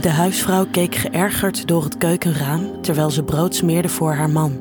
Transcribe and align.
De 0.00 0.08
huisvrouw 0.08 0.66
keek 0.70 0.94
geërgerd 0.94 1.68
door 1.68 1.84
het 1.84 1.98
keukenraam 1.98 2.82
terwijl 2.82 3.10
ze 3.10 3.22
brood 3.22 3.54
smeerde 3.54 3.88
voor 3.88 4.12
haar 4.12 4.30
man. 4.30 4.52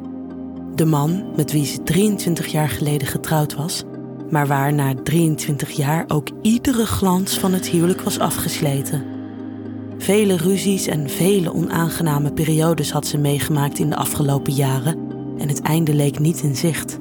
De 0.75 0.85
man 0.85 1.25
met 1.35 1.51
wie 1.51 1.65
ze 1.65 1.83
23 1.83 2.47
jaar 2.47 2.69
geleden 2.69 3.07
getrouwd 3.07 3.55
was, 3.55 3.83
maar 4.29 4.47
waar 4.47 4.73
na 4.73 4.93
23 5.03 5.71
jaar 5.71 6.03
ook 6.07 6.27
iedere 6.41 6.85
glans 6.85 7.37
van 7.37 7.53
het 7.53 7.67
huwelijk 7.67 8.01
was 8.01 8.19
afgesleten. 8.19 9.03
Vele 9.97 10.37
ruzies 10.37 10.87
en 10.87 11.09
vele 11.09 11.53
onaangename 11.53 12.33
periodes 12.33 12.91
had 12.91 13.07
ze 13.07 13.17
meegemaakt 13.17 13.79
in 13.79 13.89
de 13.89 13.95
afgelopen 13.95 14.53
jaren 14.53 14.97
en 15.37 15.47
het 15.47 15.61
einde 15.61 15.93
leek 15.93 16.19
niet 16.19 16.41
in 16.41 16.55
zicht. 16.55 16.99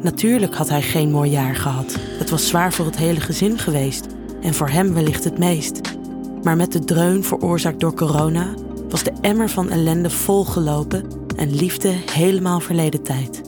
Natuurlijk 0.00 0.54
had 0.54 0.68
hij 0.68 0.82
geen 0.82 1.10
mooi 1.10 1.30
jaar 1.30 1.54
gehad. 1.56 1.96
Het 2.18 2.30
was 2.30 2.48
zwaar 2.48 2.72
voor 2.72 2.86
het 2.86 2.96
hele 2.96 3.20
gezin 3.20 3.58
geweest 3.58 4.06
en 4.42 4.54
voor 4.54 4.68
hem 4.68 4.94
wellicht 4.94 5.24
het 5.24 5.38
meest. 5.38 5.93
Maar 6.44 6.56
met 6.56 6.72
de 6.72 6.84
dreun 6.84 7.24
veroorzaakt 7.24 7.80
door 7.80 7.94
corona 7.94 8.54
was 8.88 9.02
de 9.02 9.12
emmer 9.20 9.50
van 9.50 9.70
ellende 9.70 10.10
volgelopen 10.10 11.04
en 11.36 11.54
liefde 11.54 11.88
helemaal 12.10 12.60
verleden 12.60 13.02
tijd. 13.02 13.42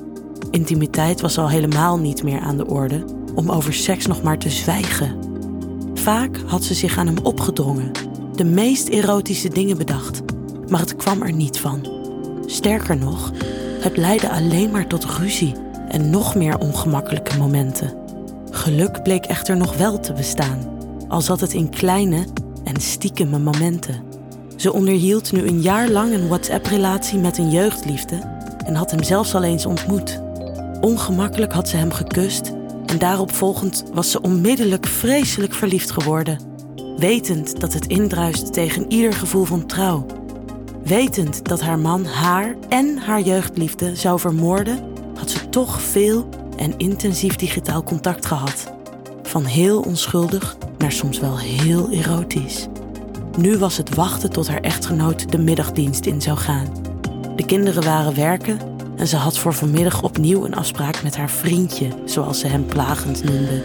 Intimiteit 0.51 1.21
was 1.21 1.39
al 1.39 1.49
helemaal 1.49 1.99
niet 1.99 2.23
meer 2.23 2.41
aan 2.41 2.57
de 2.57 2.67
orde 2.67 3.05
om 3.35 3.51
over 3.51 3.75
seks 3.75 4.07
nog 4.07 4.23
maar 4.23 4.39
te 4.39 4.51
zwijgen. 4.51 5.19
Vaak 5.95 6.41
had 6.47 6.65
ze 6.65 6.75
zich 6.75 6.99
aan 6.99 7.07
hem 7.07 7.19
opgedrongen, 7.23 7.91
de 8.35 8.45
meest 8.45 8.89
erotische 8.89 9.49
dingen 9.49 9.79
bedacht, 9.79 10.23
maar 10.69 10.81
het 10.81 10.97
kwam 10.97 11.23
er 11.23 11.33
niet 11.33 11.59
van. 11.59 11.87
Sterker 12.47 12.97
nog, 12.97 13.33
het 13.81 13.97
leidde 13.97 14.31
alleen 14.31 14.71
maar 14.71 14.87
tot 14.87 15.05
ruzie 15.05 15.55
en 15.89 16.11
nog 16.11 16.35
meer 16.35 16.59
ongemakkelijke 16.59 17.39
momenten. 17.39 17.95
Geluk 18.51 19.03
bleek 19.03 19.25
echter 19.25 19.57
nog 19.57 19.77
wel 19.77 20.01
te 20.01 20.13
bestaan, 20.13 20.59
al 21.09 21.21
zat 21.21 21.41
het 21.41 21.53
in 21.53 21.71
kleine 21.71 22.25
en 22.77 22.83
stiekeme 22.83 23.39
momenten. 23.39 24.03
Ze 24.57 24.73
onderhield 24.73 25.33
nu 25.33 25.47
een 25.47 25.61
jaar 25.61 25.89
lang 25.89 26.13
een 26.13 26.29
WhatsApp-relatie 26.29 27.19
met 27.19 27.39
een 27.39 27.51
jeugdliefde 27.51 28.19
en 28.65 28.75
had 28.75 28.91
hem 28.91 29.03
zelfs 29.03 29.35
al 29.35 29.43
eens 29.43 29.67
ontmoet. 29.67 30.21
Ongemakkelijk 30.81 31.53
had 31.53 31.69
ze 31.69 31.77
hem 31.77 31.93
gekust 31.93 32.53
en 32.87 32.99
daarop 32.99 33.33
volgend 33.33 33.85
was 33.93 34.11
ze 34.11 34.21
onmiddellijk 34.21 34.87
vreselijk 34.87 35.55
verliefd 35.55 35.91
geworden. 35.91 36.39
Wetend 36.97 37.61
dat 37.61 37.73
het 37.73 37.87
indruist 37.87 38.53
tegen 38.53 38.91
ieder 38.93 39.13
gevoel 39.13 39.45
van 39.45 39.67
trouw. 39.67 40.07
Wetend 40.85 41.45
dat 41.45 41.61
haar 41.61 41.79
man 41.79 42.05
haar 42.05 42.57
en 42.69 42.99
haar 42.99 43.21
jeugdliefde 43.21 43.95
zou 43.95 44.21
vermoorden, 44.21 44.79
had 45.15 45.31
ze 45.31 45.49
toch 45.49 45.81
veel 45.83 46.29
en 46.57 46.79
intensief 46.79 47.37
digitaal 47.37 47.83
contact 47.83 48.27
gehad. 48.27 48.76
Van 49.27 49.45
heel 49.45 49.81
onschuldig 49.81 50.57
naar 50.79 50.93
soms 50.93 51.19
wel 51.21 51.39
heel 51.39 51.91
erotisch. 51.91 52.67
Nu 53.39 53.59
was 53.59 53.77
het 53.77 53.95
wachten 53.95 54.31
tot 54.31 54.49
haar 54.49 54.61
echtgenoot 54.61 55.33
de 55.33 55.39
middagdienst 55.39 56.07
in 56.07 56.23
zou 56.23 56.37
gaan. 56.37 56.67
De 57.37 57.47
kinderen 57.47 57.83
waren 57.83 58.15
werken 58.15 58.59
en 58.97 59.07
ze 59.07 59.17
had 59.17 59.39
voor 59.39 59.55
vanmiddag 59.55 60.03
opnieuw 60.03 60.45
een 60.45 60.55
afspraak 60.55 61.03
met 61.03 61.17
haar 61.17 61.31
vriendje, 61.31 61.89
zoals 62.05 62.41
ze 62.41 62.47
hem 62.47 62.67
plagend 62.67 63.25
noemde. 63.25 63.63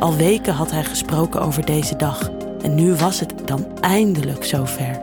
Al 0.00 0.16
weken 0.16 0.54
had 0.54 0.70
hij 0.70 0.84
gesproken 0.84 1.42
over 1.42 1.66
deze 1.66 1.96
dag 1.96 2.30
en 2.62 2.74
nu 2.74 2.94
was 2.94 3.20
het 3.20 3.32
dan 3.44 3.66
eindelijk 3.80 4.44
zover. 4.44 5.00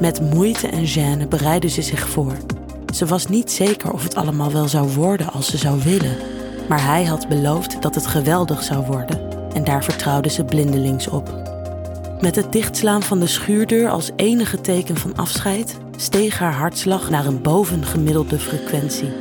Met 0.00 0.34
moeite 0.34 0.68
en 0.68 0.86
gêne 0.86 1.28
bereidde 1.28 1.68
ze 1.68 1.82
zich 1.82 2.08
voor. 2.08 2.36
Ze 2.94 3.06
was 3.06 3.26
niet 3.26 3.50
zeker 3.50 3.92
of 3.92 4.02
het 4.02 4.14
allemaal 4.14 4.52
wel 4.52 4.68
zou 4.68 4.88
worden 4.88 5.32
als 5.32 5.46
ze 5.46 5.56
zou 5.56 5.82
willen, 5.82 6.16
maar 6.68 6.84
hij 6.84 7.04
had 7.04 7.28
beloofd 7.28 7.82
dat 7.82 7.94
het 7.94 8.06
geweldig 8.06 8.62
zou 8.62 8.86
worden 8.86 9.21
en 9.54 9.64
daar 9.64 9.84
vertrouwde 9.84 10.28
ze 10.28 10.44
blindelings 10.44 11.08
op. 11.08 11.50
Met 12.20 12.36
het 12.36 12.52
dichtslaan 12.52 13.02
van 13.02 13.20
de 13.20 13.26
schuurdeur 13.26 13.90
als 13.90 14.10
enige 14.16 14.60
teken 14.60 14.96
van 14.96 15.16
afscheid 15.16 15.78
steeg 15.96 16.38
haar 16.38 16.54
hartslag 16.54 17.10
naar 17.10 17.26
een 17.26 17.42
bovengemiddelde 17.42 18.38
frequentie. 18.38 19.12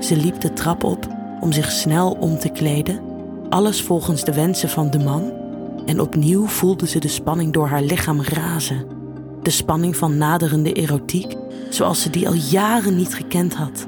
Ze 0.00 0.16
liep 0.16 0.40
de 0.40 0.52
trap 0.52 0.84
op 0.84 1.06
om 1.40 1.52
zich 1.52 1.70
snel 1.70 2.16
om 2.20 2.38
te 2.38 2.48
kleden, 2.48 3.00
alles 3.48 3.82
volgens 3.82 4.24
de 4.24 4.34
wensen 4.34 4.68
van 4.68 4.90
de 4.90 4.98
man, 4.98 5.32
en 5.86 6.00
opnieuw 6.00 6.46
voelde 6.46 6.86
ze 6.86 6.98
de 6.98 7.08
spanning 7.08 7.52
door 7.52 7.66
haar 7.68 7.82
lichaam 7.82 8.22
razen. 8.22 8.86
De 9.42 9.50
spanning 9.50 9.96
van 9.96 10.16
naderende 10.16 10.72
erotiek, 10.72 11.36
zoals 11.70 12.02
ze 12.02 12.10
die 12.10 12.28
al 12.28 12.34
jaren 12.34 12.96
niet 12.96 13.14
gekend 13.14 13.54
had. 13.54 13.86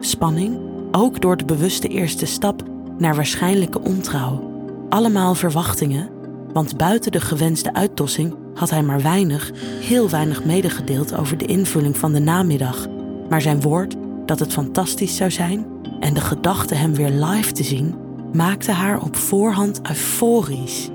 Spanning, 0.00 0.58
ook 0.92 1.20
door 1.20 1.36
de 1.36 1.44
bewuste 1.44 1.88
eerste 1.88 2.26
stap 2.26 2.62
naar 2.98 3.14
waarschijnlijke 3.14 3.80
ontrouw. 3.80 4.55
Allemaal 4.88 5.34
verwachtingen, 5.34 6.10
want 6.52 6.76
buiten 6.76 7.12
de 7.12 7.20
gewenste 7.20 7.74
uitdossing 7.74 8.34
had 8.54 8.70
hij 8.70 8.82
maar 8.82 9.02
weinig, 9.02 9.50
heel 9.80 10.10
weinig 10.10 10.44
medegedeeld 10.44 11.14
over 11.14 11.38
de 11.38 11.46
invulling 11.46 11.96
van 11.96 12.12
de 12.12 12.18
namiddag. 12.18 12.86
Maar 13.28 13.42
zijn 13.42 13.60
woord 13.60 13.94
dat 14.26 14.38
het 14.38 14.52
fantastisch 14.52 15.16
zou 15.16 15.30
zijn 15.30 15.66
en 16.00 16.14
de 16.14 16.20
gedachte 16.20 16.74
hem 16.74 16.94
weer 16.94 17.10
live 17.10 17.52
te 17.52 17.64
zien, 17.64 17.94
maakte 18.32 18.72
haar 18.72 19.02
op 19.02 19.16
voorhand 19.16 19.80
euforisch. 19.88 20.90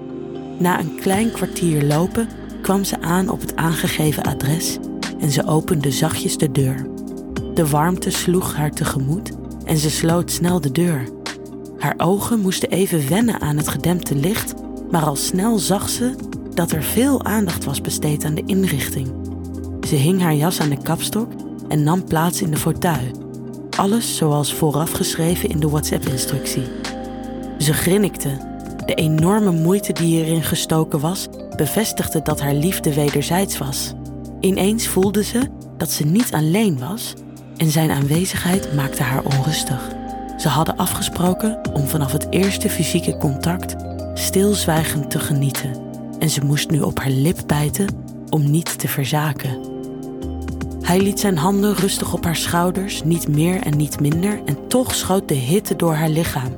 Na 0.58 0.80
een 0.80 0.96
klein 0.96 1.32
kwartier 1.32 1.84
lopen 1.84 2.30
kwam 2.62 2.84
ze 2.84 3.02
aan 3.02 3.30
op 3.30 3.42
het 3.42 3.56
aangegeven 3.56 4.24
adres 4.24 4.78
en 5.20 5.32
ze 5.32 5.46
opende 5.46 5.92
zachtjes 5.92 6.38
de 6.38 6.52
deur. 6.52 6.88
De 7.54 7.68
warmte 7.68 8.10
sloeg 8.10 8.56
haar 8.56 8.72
tegemoet 8.72 9.32
en 9.66 9.78
ze 9.78 9.90
sloot 9.90 10.32
snel 10.32 10.62
de 10.62 10.72
deur. 10.72 11.21
Haar 11.82 11.94
ogen 11.98 12.40
moesten 12.40 12.70
even 12.70 13.10
wennen 13.10 13.42
aan 13.42 13.58
het 13.58 13.68
gedempte 13.68 14.16
licht, 14.16 14.54
maar 14.92 15.04
al 15.04 15.16
snel 15.16 15.60
zag 15.60 15.90
ze 15.90 16.16
dat 16.54 16.72
er 16.72 16.84
veel 16.84 17.24
aandacht 17.24 17.64
was 17.64 17.82
besteed 17.82 18.26
aan 18.26 18.36
de 18.36 18.44
inrichting. 18.46 19.12
Ze 19.88 19.96
hing 19.96 20.22
haar 20.22 20.36
jas 20.36 20.60
aan 20.60 20.70
de 20.70 20.82
kapstok 20.82 21.32
en 21.68 21.84
nam 21.84 22.04
plaats 22.04 22.42
in 22.42 22.52
de 22.52 22.58
fauteuil. 22.58 23.12
Alles 23.78 24.16
zoals 24.16 24.54
vooraf 24.54 24.92
geschreven 24.92 25.50
in 25.50 25.60
de 25.60 25.70
WhatsApp-instructie. 25.70 26.64
Ze 27.58 27.74
grinnikte. 27.74 28.50
De 28.86 28.94
enorme 28.94 29.52
moeite 29.52 29.94
die 29.94 30.24
erin 30.24 30.44
gestoken 30.44 31.00
was, 31.00 31.28
bevestigde 31.56 32.22
dat 32.22 32.42
haar 32.42 32.54
liefde 32.54 32.94
wederzijds 32.94 33.58
was. 33.58 33.94
Ineens 34.40 34.88
voelde 34.88 35.24
ze 35.24 35.40
dat 35.78 35.92
ze 35.92 36.06
niet 36.06 36.34
alleen 36.34 36.80
was 36.80 37.14
en 37.58 37.72
zijn 37.72 37.92
aanwezigheid 37.92 38.74
maakte 38.74 39.04
haar 39.04 39.24
onrustig. 39.24 40.00
Ze 40.42 40.48
hadden 40.48 40.78
afgesproken 40.78 41.60
om 41.74 41.88
vanaf 41.88 42.12
het 42.12 42.28
eerste 42.30 42.70
fysieke 42.70 43.18
contact 43.18 43.76
stilzwijgend 44.14 45.12
te 45.12 45.20
genieten 45.20 45.72
en 46.20 46.30
ze 46.30 46.46
moest 46.46 46.70
nu 46.70 46.82
op 46.82 47.00
haar 47.00 47.10
lip 47.10 47.38
bijten 47.46 47.88
om 48.30 48.52
niet 48.52 48.80
te 48.80 48.88
verzaken. 48.88 49.58
Hij 50.82 51.02
liet 51.02 51.20
zijn 51.20 51.38
handen 51.38 51.76
rustig 51.76 52.14
op 52.14 52.24
haar 52.24 52.36
schouders, 52.36 53.04
niet 53.04 53.28
meer 53.28 53.62
en 53.62 53.78
niet 53.78 54.00
minder, 54.00 54.40
en 54.46 54.68
toch 54.68 54.96
schoot 54.96 55.28
de 55.28 55.34
hitte 55.34 55.76
door 55.76 55.94
haar 55.94 56.10
lichaam. 56.10 56.56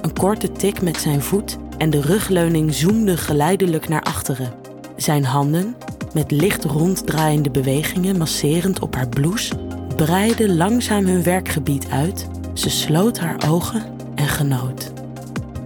Een 0.00 0.12
korte 0.12 0.52
tik 0.52 0.82
met 0.82 1.00
zijn 1.00 1.22
voet 1.22 1.56
en 1.78 1.90
de 1.90 2.00
rugleuning 2.00 2.74
zoemde 2.74 3.16
geleidelijk 3.16 3.88
naar 3.88 4.02
achteren. 4.02 4.52
Zijn 4.96 5.24
handen, 5.24 5.76
met 6.12 6.30
licht 6.30 6.64
ronddraaiende 6.64 7.50
bewegingen 7.50 8.18
masserend 8.18 8.80
op 8.80 8.94
haar 8.94 9.08
blouse, 9.08 9.54
breidden 9.96 10.56
langzaam 10.56 11.06
hun 11.06 11.22
werkgebied 11.22 11.86
uit. 11.90 12.28
Ze 12.54 12.70
sloot 12.70 13.18
haar 13.18 13.36
ogen 13.48 13.82
en 14.14 14.28
genoot. 14.28 14.92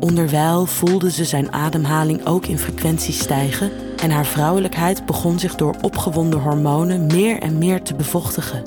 Onderwijl 0.01 0.67
voelde 0.67 1.11
ze 1.11 1.25
zijn 1.25 1.53
ademhaling 1.53 2.27
ook 2.27 2.47
in 2.47 2.59
frequentie 2.59 3.15
stijgen 3.15 3.71
en 4.03 4.11
haar 4.11 4.27
vrouwelijkheid 4.27 5.07
begon 5.07 5.39
zich 5.39 5.55
door 5.55 5.75
opgewonden 5.81 6.41
hormonen 6.41 7.07
meer 7.07 7.39
en 7.39 7.59
meer 7.59 7.83
te 7.83 7.95
bevochtigen. 7.95 8.63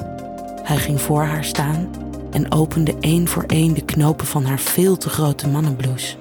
Hij 0.63 0.77
ging 0.77 1.01
voor 1.01 1.23
haar 1.23 1.43
staan 1.43 1.89
en 2.31 2.51
opende 2.51 2.95
één 2.99 3.27
voor 3.27 3.43
één 3.47 3.73
de 3.73 3.85
knopen 3.85 4.25
van 4.25 4.45
haar 4.45 4.59
veel 4.59 4.97
te 4.97 5.09
grote 5.09 5.47
mannenblouse. 5.47 6.15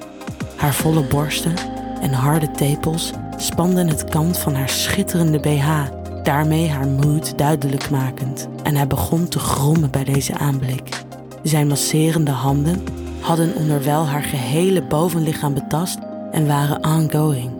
Haar 0.57 0.75
volle 0.75 1.03
borsten 1.03 1.55
en 2.01 2.13
harde 2.13 2.51
tepels 2.51 3.13
spanden 3.37 3.89
het 3.89 4.05
kant 4.05 4.39
van 4.39 4.55
haar 4.55 4.69
schitterende 4.69 5.39
BH, 5.39 5.69
daarmee 6.23 6.69
haar 6.69 6.87
moed 6.87 7.39
duidelijk 7.39 7.91
makend. 7.91 8.49
En 8.63 8.77
hij 8.77 8.87
begon 8.87 9.29
te 9.29 9.39
grommen 9.39 9.91
bij 9.91 10.05
deze 10.05 10.39
aanblik. 10.39 11.09
Zijn 11.43 11.67
masserende 11.67 12.31
handen 12.31 12.83
hadden 13.21 13.55
onderwijl 13.55 14.07
haar 14.07 14.23
gehele 14.23 14.83
bovenlichaam 14.83 15.55
betast 15.55 15.99
en 16.31 16.47
waren 16.47 16.85
ongoing. 16.85 17.51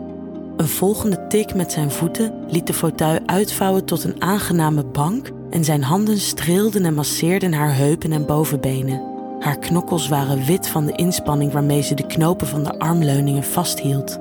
Een 0.57 0.67
volgende 0.67 1.27
tik 1.27 1.55
met 1.55 1.71
zijn 1.71 1.91
voeten 1.91 2.33
liet 2.47 2.67
de 2.67 2.73
fauteuil 2.73 3.19
uitvouwen 3.25 3.85
tot 3.85 4.03
een 4.03 4.21
aangename 4.21 4.83
bank 4.83 5.29
en 5.49 5.63
zijn 5.63 5.83
handen 5.83 6.17
streelden 6.17 6.85
en 6.85 6.93
masseerden 6.93 7.53
haar 7.53 7.75
heupen 7.75 8.11
en 8.11 8.25
bovenbenen. 8.25 9.01
Haar 9.39 9.59
knokkels 9.59 10.07
waren 10.07 10.45
wit 10.45 10.67
van 10.67 10.85
de 10.85 10.95
inspanning 10.95 11.51
waarmee 11.51 11.81
ze 11.81 11.95
de 11.95 12.07
knopen 12.07 12.47
van 12.47 12.63
de 12.63 12.79
armleuningen 12.79 13.43
vasthield. 13.43 14.19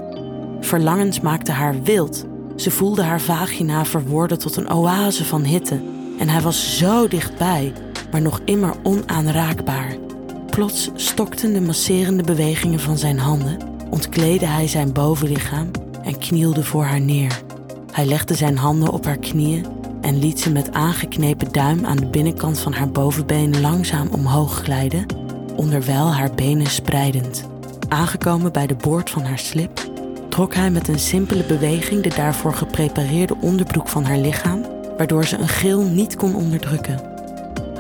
Verlangens 0.60 1.20
maakten 1.20 1.54
haar 1.54 1.82
wild. 1.82 2.24
Ze 2.56 2.70
voelde 2.70 3.02
haar 3.02 3.20
vagina 3.20 3.84
verworden 3.84 4.38
tot 4.38 4.56
een 4.56 4.70
oase 4.70 5.24
van 5.24 5.42
hitte 5.42 5.80
en 6.18 6.28
hij 6.28 6.40
was 6.40 6.78
zo 6.78 7.08
dichtbij, 7.08 7.72
maar 8.10 8.22
nog 8.22 8.40
immer 8.44 8.74
onaanraakbaar. 8.82 9.96
Plots 10.50 10.90
stokten 10.94 11.52
de 11.52 11.60
masserende 11.60 12.22
bewegingen 12.22 12.80
van 12.80 12.98
zijn 12.98 13.18
handen, 13.18 13.56
ontkleedde 13.90 14.46
hij 14.46 14.68
zijn 14.68 14.92
bovenlichaam 14.92 15.70
en 16.02 16.18
knielde 16.18 16.64
voor 16.64 16.84
haar 16.84 17.00
neer. 17.00 17.42
Hij 17.92 18.04
legde 18.04 18.34
zijn 18.34 18.56
handen 18.56 18.90
op 18.92 19.04
haar 19.04 19.18
knieën 19.18 19.66
en 20.00 20.18
liet 20.18 20.40
ze 20.40 20.52
met 20.52 20.72
aangeknepen 20.72 21.52
duim 21.52 21.86
aan 21.86 21.96
de 21.96 22.06
binnenkant 22.06 22.58
van 22.58 22.72
haar 22.72 22.90
bovenbeen 22.90 23.60
langzaam 23.60 24.08
omhoog 24.08 24.54
glijden, 24.54 25.06
onderwijl 25.56 26.12
haar 26.12 26.34
benen 26.34 26.66
spreidend. 26.66 27.48
Aangekomen 27.88 28.52
bij 28.52 28.66
de 28.66 28.74
boord 28.74 29.10
van 29.10 29.22
haar 29.22 29.38
slip, 29.38 29.90
trok 30.28 30.54
hij 30.54 30.70
met 30.70 30.88
een 30.88 30.98
simpele 30.98 31.44
beweging 31.44 32.02
de 32.02 32.14
daarvoor 32.16 32.54
geprepareerde 32.54 33.36
onderbroek 33.40 33.88
van 33.88 34.04
haar 34.04 34.18
lichaam, 34.18 34.66
waardoor 34.96 35.24
ze 35.24 35.36
een 35.36 35.48
gil 35.48 35.82
niet 35.82 36.16
kon 36.16 36.34
onderdrukken. 36.34 37.09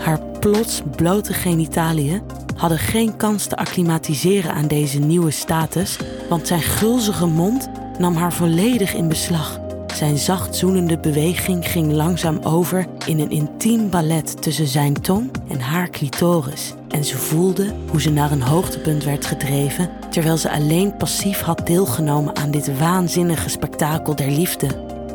Haar 0.00 0.20
plots 0.40 0.82
blote 0.96 1.32
genitaliën 1.32 2.22
hadden 2.56 2.78
geen 2.78 3.16
kans 3.16 3.46
te 3.46 3.56
acclimatiseren 3.56 4.52
aan 4.52 4.66
deze 4.66 4.98
nieuwe 4.98 5.30
status, 5.30 5.98
want 6.28 6.46
zijn 6.46 6.62
gulzige 6.62 7.26
mond 7.26 7.68
nam 7.98 8.14
haar 8.16 8.32
volledig 8.32 8.94
in 8.94 9.08
beslag. 9.08 9.60
Zijn 9.94 10.18
zacht 10.18 10.56
zoenende 10.56 10.98
beweging 10.98 11.68
ging 11.68 11.92
langzaam 11.92 12.38
over 12.42 12.86
in 13.06 13.20
een 13.20 13.30
intiem 13.30 13.90
ballet 13.90 14.42
tussen 14.42 14.66
zijn 14.66 15.00
tong 15.00 15.30
en 15.48 15.60
haar 15.60 15.90
clitoris. 15.90 16.74
En 16.88 17.04
ze 17.04 17.16
voelde 17.16 17.74
hoe 17.90 18.00
ze 18.00 18.10
naar 18.10 18.32
een 18.32 18.42
hoogtepunt 18.42 19.04
werd 19.04 19.26
gedreven, 19.26 19.90
terwijl 20.10 20.36
ze 20.36 20.50
alleen 20.50 20.96
passief 20.96 21.40
had 21.40 21.66
deelgenomen 21.66 22.36
aan 22.36 22.50
dit 22.50 22.78
waanzinnige 22.78 23.48
spektakel 23.48 24.16
der 24.16 24.30
liefde. 24.30 24.68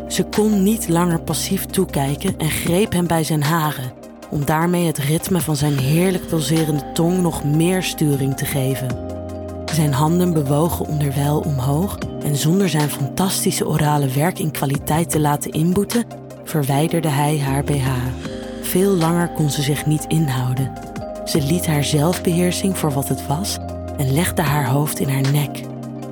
Ze 0.08 0.24
kon 0.24 0.64
niet 0.64 0.88
langer 0.90 1.22
passief 1.22 1.66
toekijken 1.66 2.38
en 2.38 2.50
greep 2.50 2.92
hem 2.92 3.08
bij 3.08 3.24
zijn 3.24 3.44
haren, 3.44 3.92
om 4.30 4.46
daarmee 4.46 4.86
het 4.86 4.98
ritme 4.98 5.42
van 5.42 5.56
zijn 5.56 5.78
heerlijk 5.78 6.28
pulserende 6.28 6.92
tong 6.94 7.22
nog 7.22 7.44
meer 7.44 7.84
sturing 7.84 8.38
te 8.38 8.46
geven. 8.46 8.88
Zijn 9.74 9.94
handen 9.94 10.34
bewogen 10.34 10.86
onderwijl 10.86 11.40
omhoog 11.40 11.98
en 12.24 12.36
zonder 12.36 12.70
zijn 12.70 12.90
fantastische 12.90 13.68
orale 13.68 14.08
werk 14.08 14.40
in 14.40 14.52
kwaliteit 14.52 15.10
te 15.10 15.20
laten 15.20 15.52
inboeten, 15.52 16.06
verwijderde 16.44 17.08
hij 17.08 17.40
haar 17.40 17.64
BH. 17.64 17.90
Veel 18.62 18.92
langer 18.92 19.30
kon 19.30 19.50
ze 19.50 19.62
zich 19.62 19.86
niet 19.86 20.06
inhouden. 20.08 20.72
Ze 21.26 21.42
liet 21.42 21.68
haar 21.68 21.84
zelfbeheersing 21.84 22.78
voor 22.78 22.92
wat 22.92 23.08
het 23.08 23.28
was 23.28 23.58
en 23.98 24.14
legde 24.14 24.42
haar 24.42 24.68
hoofd 24.68 25.00
in 25.00 25.10
haar 25.10 25.32
nek. 25.32 25.62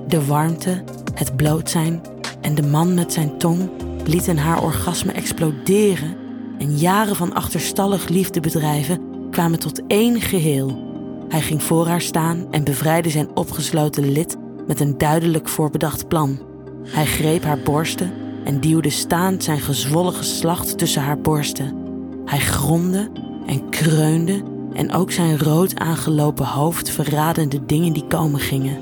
De 0.08 0.26
warmte, 0.26 0.84
het 1.14 1.36
bloot 1.36 1.70
zijn 1.70 2.02
en 2.42 2.56
de 2.56 2.64
man 2.64 2.94
met 2.94 3.14
zijn 3.14 3.38
tong 3.38 3.70
lieten 4.06 4.38
haar 4.38 4.64
orgasme 4.64 5.12
exploderen 5.12 6.23
en 6.64 6.78
jaren 6.78 7.16
van 7.16 7.34
achterstallig 7.34 8.08
liefdebedrijven 8.08 9.02
kwamen 9.32 9.60
tot 9.60 9.82
één 9.88 10.22
geheel. 10.22 10.92
Hij 11.30 11.42
ging 11.42 11.64
voor 11.64 11.88
haar 11.88 12.02
staan 12.02 12.48
en 12.52 12.64
bevrijdde 12.64 13.10
zijn 13.10 13.36
opgesloten 13.36 14.12
lid 14.12 14.38
met 14.68 14.80
een 14.80 14.98
duidelijk 14.98 15.50
voorbedacht 15.50 16.08
plan. 16.08 16.40
Hij 16.84 17.06
greep 17.06 17.44
haar 17.44 17.60
borsten 17.60 18.12
en 18.44 18.60
duwde 18.60 18.90
staand 18.90 19.44
zijn 19.44 19.60
gezwollen 19.60 20.14
geslacht 20.14 20.78
tussen 20.78 21.02
haar 21.02 21.20
borsten. 21.20 21.76
Hij 22.26 22.40
gromde 22.40 23.12
en 23.46 23.70
kreunde 23.70 24.42
en 24.74 24.94
ook 24.94 25.12
zijn 25.12 25.40
rood 25.40 25.80
aangelopen 25.80 26.46
hoofd 26.46 26.90
verraden 26.90 27.50
de 27.50 27.66
dingen 27.66 27.94
die 27.94 28.08
komen 28.08 28.40
gingen. 28.40 28.78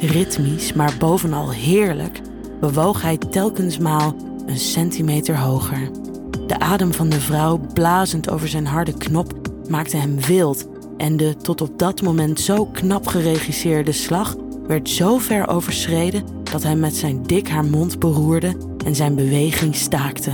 Ritmisch, 0.00 0.72
maar 0.72 0.94
bovenal 0.98 1.50
heerlijk, 1.50 2.20
bewoog 2.60 3.02
hij 3.02 3.18
telkens 3.18 3.78
maal 3.78 4.16
een 4.46 4.58
centimeter 4.58 5.38
hoger. 5.38 6.03
De 6.46 6.58
adem 6.58 6.92
van 6.92 7.08
de 7.08 7.20
vrouw, 7.20 7.60
blazend 7.74 8.30
over 8.30 8.48
zijn 8.48 8.66
harde 8.66 8.92
knop, 8.92 9.32
maakte 9.68 9.96
hem 9.96 10.20
wild 10.20 10.68
en 10.96 11.16
de 11.16 11.36
tot 11.36 11.60
op 11.60 11.78
dat 11.78 12.02
moment 12.02 12.40
zo 12.40 12.66
knap 12.66 13.06
geregisseerde 13.06 13.92
slag 13.92 14.36
werd 14.66 14.88
zo 14.88 15.18
ver 15.18 15.48
overschreden 15.48 16.24
dat 16.42 16.62
hij 16.62 16.76
met 16.76 16.94
zijn 16.94 17.22
dik 17.22 17.48
haar 17.48 17.64
mond 17.64 17.98
beroerde 17.98 18.56
en 18.84 18.94
zijn 18.94 19.14
beweging 19.14 19.74
staakte. 19.74 20.30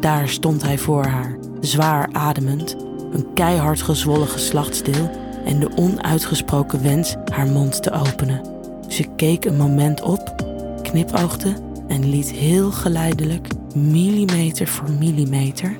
Daar 0.00 0.28
stond 0.28 0.62
hij 0.62 0.78
voor 0.78 1.04
haar, 1.04 1.36
zwaar 1.60 2.08
ademend, 2.12 2.76
een 3.12 3.26
keihard 3.34 3.82
gezwollen 3.82 4.28
geslachtsdeel 4.28 5.10
en 5.44 5.60
de 5.60 5.70
onuitgesproken 5.76 6.82
wens 6.82 7.16
haar 7.32 7.46
mond 7.46 7.82
te 7.82 7.90
openen. 7.90 8.40
Ze 8.88 9.04
keek 9.16 9.44
een 9.44 9.56
moment 9.56 10.02
op, 10.02 10.44
knipoogde 10.82 11.52
en 11.88 12.08
liet 12.08 12.30
heel 12.30 12.70
geleidelijk, 12.70 13.48
millimeter 13.76 14.66
voor 14.66 14.90
millimeter, 14.90 15.76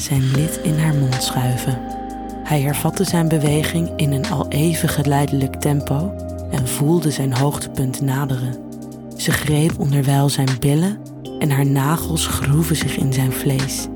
zijn 0.00 0.30
lid 0.30 0.60
in 0.62 0.78
haar 0.78 0.94
mond 0.94 1.22
schuiven. 1.22 1.78
Hij 2.44 2.60
hervatte 2.60 3.04
zijn 3.04 3.28
beweging 3.28 3.90
in 3.96 4.12
een 4.12 4.30
al 4.30 4.48
even 4.48 4.88
geleidelijk 4.88 5.54
tempo 5.54 6.14
en 6.50 6.68
voelde 6.68 7.10
zijn 7.10 7.36
hoogtepunt 7.36 8.00
naderen. 8.00 8.56
Ze 9.16 9.30
greep 9.30 9.78
onderwijl 9.78 10.28
zijn 10.28 10.48
billen 10.60 10.98
en 11.38 11.50
haar 11.50 11.66
nagels 11.66 12.26
groeven 12.26 12.76
zich 12.76 12.96
in 12.96 13.12
zijn 13.12 13.32
vlees. 13.32 13.86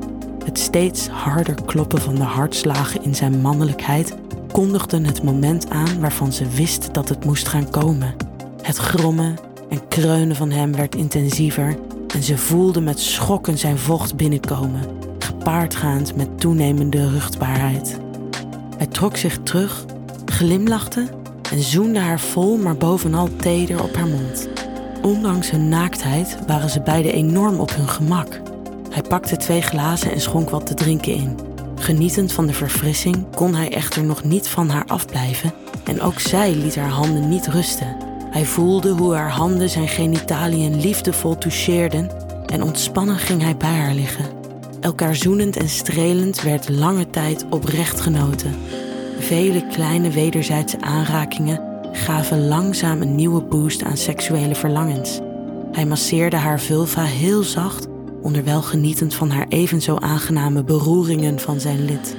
Het 0.44 0.58
steeds 0.58 1.08
harder 1.08 1.54
kloppen 1.64 2.00
van 2.00 2.14
de 2.14 2.22
hartslagen 2.22 3.04
in 3.04 3.14
zijn 3.14 3.40
mannelijkheid 3.40 4.16
kondigden 4.52 5.04
het 5.04 5.22
moment 5.22 5.70
aan 5.70 6.00
waarvan 6.00 6.32
ze 6.32 6.49
wist 6.49 6.94
dat 6.94 7.08
het 7.08 7.25
moest 7.25 7.49
gaan 7.49 7.70
komen. 7.70 8.14
Het 8.62 8.76
grommen 8.76 9.37
en 9.69 9.88
kreunen 9.88 10.37
van 10.37 10.50
hem 10.50 10.75
werd 10.76 10.94
intensiever 10.94 11.76
en 12.12 12.23
ze 12.23 12.38
voelde 12.38 12.81
met 12.81 13.00
schokken 13.00 13.59
zijn 13.59 13.79
vocht 13.79 14.17
binnenkomen, 14.17 14.81
gepaardgaand 15.19 16.17
met 16.17 16.41
toenemende 16.41 17.09
ruchtbaarheid. 17.09 17.99
Hij 18.76 18.87
trok 18.87 19.17
zich 19.17 19.38
terug, 19.43 19.85
glimlachte 20.25 21.09
en 21.50 21.62
zoende 21.62 21.99
haar 21.99 22.20
vol, 22.20 22.56
maar 22.56 22.76
bovenal 22.76 23.29
teder 23.37 23.82
op 23.82 23.94
haar 23.94 24.06
mond. 24.06 24.49
Ondanks 25.03 25.50
hun 25.50 25.69
naaktheid 25.69 26.38
waren 26.47 26.70
ze 26.70 26.81
beiden 26.81 27.12
enorm 27.12 27.61
op 27.61 27.75
hun 27.75 27.88
gemak. 27.88 28.41
Hij 28.91 29.03
pakte 29.03 29.37
twee 29.37 29.62
glazen 29.62 30.12
en 30.12 30.20
schonk 30.20 30.50
wat 30.50 30.67
te 30.67 30.75
drinken 30.75 31.14
in. 31.14 31.38
Genietend 31.75 32.32
van 32.32 32.47
de 32.47 32.53
verfrissing 32.53 33.26
kon 33.35 33.55
hij 33.55 33.73
echter 33.73 34.05
nog 34.05 34.25
niet 34.25 34.49
van 34.49 34.69
haar 34.69 34.85
afblijven 34.87 35.53
en 35.85 36.00
ook 36.00 36.20
zij 36.20 36.55
liet 36.55 36.76
haar 36.76 36.91
handen 36.91 37.29
niet 37.29 37.47
rusten. 37.47 38.01
Hij 38.32 38.44
voelde 38.44 38.90
hoe 38.90 39.14
haar 39.14 39.31
handen 39.31 39.69
zijn 39.69 39.88
genitaliën 39.88 40.81
liefdevol 40.81 41.38
toucheerden 41.38 42.11
en 42.46 42.62
ontspannen 42.62 43.19
ging 43.19 43.43
hij 43.43 43.56
bij 43.56 43.75
haar 43.75 43.94
liggen. 43.94 44.25
Elkaar 44.81 45.17
zoenend 45.17 45.56
en 45.56 45.69
strelend 45.69 46.43
werd 46.43 46.69
lange 46.69 47.11
tijd 47.11 47.46
oprecht 47.50 48.00
genoten. 48.00 48.55
Vele 49.19 49.67
kleine 49.67 50.11
wederzijdse 50.11 50.81
aanrakingen 50.81 51.61
gaven 51.93 52.49
langzaam 52.49 53.02
een 53.02 53.14
nieuwe 53.14 53.43
boost 53.43 53.82
aan 53.82 53.96
seksuele 53.96 54.55
verlangens. 54.55 55.20
Hij 55.73 55.87
masseerde 55.87 56.37
haar 56.37 56.61
vulva 56.61 57.02
heel 57.02 57.43
zacht, 57.43 57.87
onderwel 58.23 58.62
genietend 58.62 59.14
van 59.14 59.31
haar 59.31 59.46
even 59.49 59.82
zo 59.82 59.96
aangename 59.96 60.64
beroeringen 60.64 61.38
van 61.38 61.61
zijn 61.61 61.85
lid. 61.85 62.16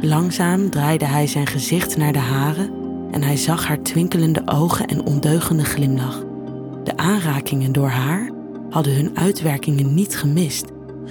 Langzaam 0.00 0.70
draaide 0.70 1.04
hij 1.04 1.26
zijn 1.26 1.46
gezicht 1.46 1.96
naar 1.96 2.12
de 2.12 2.18
haren 2.18 2.83
en 3.14 3.22
hij 3.22 3.36
zag 3.36 3.66
haar 3.66 3.82
twinkelende 3.82 4.42
ogen 4.44 4.86
en 4.86 5.06
ondeugende 5.06 5.64
glimlach. 5.64 6.22
De 6.84 6.96
aanrakingen 6.96 7.72
door 7.72 7.88
haar 7.88 8.30
hadden 8.70 8.94
hun 8.94 9.18
uitwerkingen 9.18 9.94
niet 9.94 10.16
gemist 10.16 10.64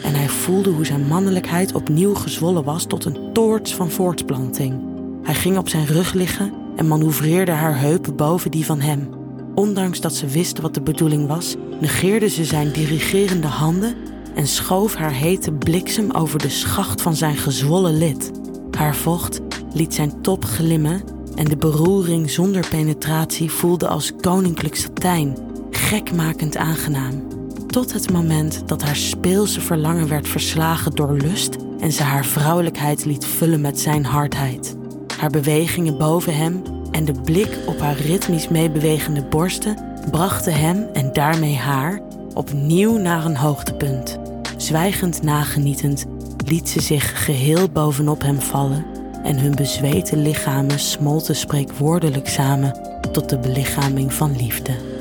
en 0.03 0.15
hij 0.15 0.29
voelde 0.29 0.69
hoe 0.69 0.85
zijn 0.85 1.07
mannelijkheid 1.07 1.73
opnieuw 1.73 2.13
gezwollen 2.13 2.63
was 2.63 2.85
tot 2.85 3.05
een 3.05 3.33
toorts 3.33 3.75
van 3.75 3.91
voortplanting. 3.91 4.81
Hij 5.23 5.33
ging 5.33 5.57
op 5.57 5.69
zijn 5.69 5.85
rug 5.85 6.13
liggen 6.13 6.53
en 6.75 6.87
manoeuvreerde 6.87 7.51
haar 7.51 7.79
heupen 7.79 8.15
boven 8.15 8.51
die 8.51 8.65
van 8.65 8.79
hem. 8.81 9.09
Ondanks 9.55 10.01
dat 10.01 10.15
ze 10.15 10.27
wist 10.27 10.59
wat 10.59 10.73
de 10.73 10.81
bedoeling 10.81 11.27
was, 11.27 11.55
negeerde 11.81 12.29
ze 12.29 12.45
zijn 12.45 12.71
dirigerende 12.71 13.47
handen 13.47 13.95
en 14.35 14.47
schoof 14.47 14.95
haar 14.95 15.13
hete 15.13 15.51
bliksem 15.51 16.11
over 16.11 16.39
de 16.39 16.49
schacht 16.49 17.01
van 17.01 17.15
zijn 17.15 17.37
gezwollen 17.37 17.97
lid. 17.97 18.31
Haar 18.77 18.95
vocht 18.95 19.41
liet 19.73 19.93
zijn 19.93 20.21
top 20.21 20.45
glimmen 20.45 21.12
en 21.35 21.45
de 21.45 21.57
beroering 21.57 22.29
zonder 22.29 22.67
penetratie 22.69 23.51
voelde 23.51 23.87
als 23.87 24.15
koninklijk 24.21 24.75
satijn, 24.75 25.37
gekmakend 25.71 26.57
aangenaam. 26.57 27.23
Tot 27.67 27.93
het 27.93 28.11
moment 28.11 28.61
dat 28.65 28.81
haar 28.81 28.95
speelse 28.95 29.61
verlangen 29.61 30.07
werd 30.07 30.27
verslagen 30.27 30.91
door 30.91 31.17
lust 31.17 31.55
en 31.79 31.91
ze 31.91 32.03
haar 32.03 32.25
vrouwelijkheid 32.25 33.05
liet 33.05 33.25
vullen 33.25 33.61
met 33.61 33.79
zijn 33.79 34.05
hardheid 34.05 34.75
haar 35.23 35.31
bewegingen 35.31 35.97
boven 35.97 36.35
hem 36.35 36.63
en 36.91 37.05
de 37.05 37.13
blik 37.21 37.57
op 37.65 37.79
haar 37.79 37.97
ritmisch 37.97 38.47
meebewegende 38.47 39.23
borsten 39.23 39.77
brachten 40.11 40.53
hem 40.53 40.87
en 40.93 41.13
daarmee 41.13 41.55
haar 41.55 42.01
opnieuw 42.33 42.97
naar 42.97 43.25
een 43.25 43.37
hoogtepunt. 43.37 44.19
Zwijgend 44.57 45.21
nagenietend 45.21 46.05
liet 46.45 46.69
ze 46.69 46.81
zich 46.81 47.25
geheel 47.25 47.69
bovenop 47.69 48.21
hem 48.21 48.41
vallen 48.41 48.85
en 49.23 49.39
hun 49.39 49.55
bezweten 49.55 50.21
lichamen 50.21 50.79
smolten 50.79 51.35
spreekwoordelijk 51.35 52.27
samen 52.27 52.99
tot 53.11 53.29
de 53.29 53.39
belichaming 53.39 54.13
van 54.13 54.35
liefde. 54.35 54.91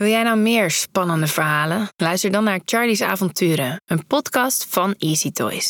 Wil 0.00 0.08
jij 0.08 0.22
nou 0.22 0.38
meer 0.38 0.70
spannende 0.70 1.26
verhalen? 1.26 1.88
Luister 1.96 2.30
dan 2.30 2.44
naar 2.44 2.60
Charlie's 2.64 3.00
Avonturen, 3.00 3.82
een 3.86 4.06
podcast 4.06 4.66
van 4.68 4.94
Easy 4.98 5.30
Toys. 5.30 5.68